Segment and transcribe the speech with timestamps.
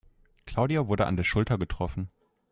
[0.47, 2.09] Claudia wurde an der Schulter getroffen.